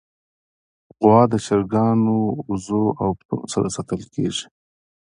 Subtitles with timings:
[0.99, 2.17] غوا د چرګانو،
[2.49, 4.45] وزو، او پسونو سره ساتل کېږي.